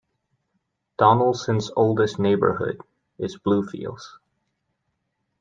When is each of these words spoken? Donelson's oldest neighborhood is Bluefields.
Donelson's 0.97 1.69
oldest 1.75 2.17
neighborhood 2.17 2.81
is 3.19 3.37
Bluefields. 3.37 4.17